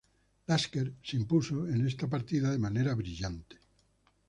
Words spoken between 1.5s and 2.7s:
en esta partida de